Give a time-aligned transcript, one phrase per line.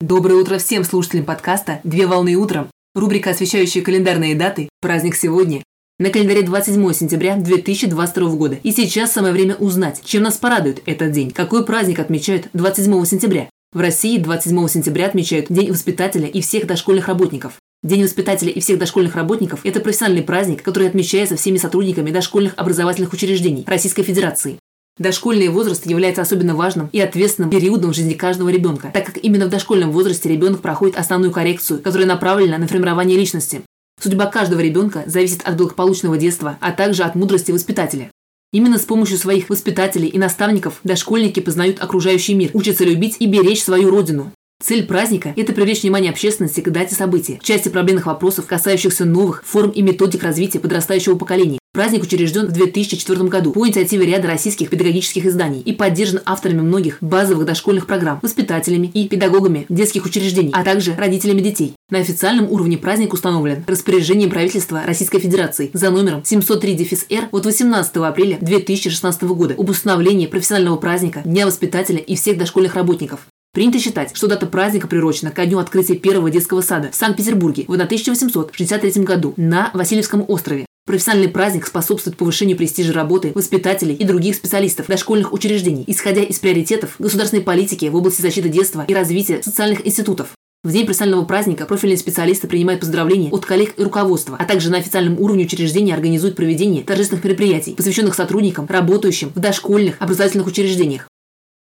[0.00, 2.68] Доброе утро всем слушателям подкаста «Две волны утром».
[2.94, 4.68] Рубрика, освещающая календарные даты.
[4.80, 5.64] Праздник сегодня.
[5.98, 8.58] На календаре 27 сентября 2022 года.
[8.62, 11.32] И сейчас самое время узнать, чем нас порадует этот день.
[11.32, 13.50] Какой праздник отмечают 27 сентября?
[13.72, 17.54] В России 27 сентября отмечают День воспитателя и всех дошкольных работников.
[17.82, 23.12] День воспитателя и всех дошкольных работников– это профессиональный праздник, который отмечается всеми сотрудниками дошкольных образовательных
[23.12, 24.60] учреждений Российской Федерации.
[24.98, 29.46] Дошкольный возраст является особенно важным и ответственным периодом в жизни каждого ребенка, так как именно
[29.46, 33.62] в дошкольном возрасте ребенок проходит основную коррекцию, которая направлена на формирование личности.
[34.00, 38.10] Судьба каждого ребенка зависит от благополучного детства, а также от мудрости воспитателя.
[38.52, 43.62] Именно с помощью своих воспитателей и наставников дошкольники познают окружающий мир, учатся любить и беречь
[43.62, 44.32] свою родину.
[44.60, 49.70] Цель праздника– это привлечь внимание общественности к дате события, части проблемных вопросов, касающихся новых форм
[49.70, 51.60] и методик развития подрастающего поколения.
[51.72, 56.98] Праздник учрежден в 2004 году по инициативе ряда российских педагогических изданий и поддержан авторами многих
[57.00, 61.74] базовых дошкольных программ, воспитателями и педагогами детских учреждений, а также родителями детей.
[61.90, 68.38] На официальном уровне праздник установлен распоряжением правительства Российской Федерации за номером 703-р от 18 апреля
[68.40, 73.20] 2016 года об установлении профессионального праздника Дня воспитателя и всех дошкольных работников.
[73.58, 77.72] Принято считать, что дата праздника приурочена ко дню открытия первого детского сада в Санкт-Петербурге в
[77.72, 80.64] 1863 году на Васильевском острове.
[80.86, 86.94] Профессиональный праздник способствует повышению престижа работы воспитателей и других специалистов дошкольных учреждений, исходя из приоритетов
[87.00, 90.28] государственной политики в области защиты детства и развития социальных институтов.
[90.62, 94.78] В день профессионального праздника профильные специалисты принимают поздравления от коллег и руководства, а также на
[94.78, 101.08] официальном уровне учреждения организуют проведение торжественных мероприятий, посвященных сотрудникам, работающим в дошкольных образовательных учреждениях.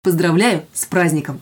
[0.03, 1.41] Поздравляю с праздником!